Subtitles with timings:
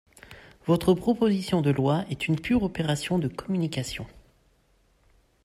[0.65, 4.07] Votre proposition de loi est une pure opération de communication.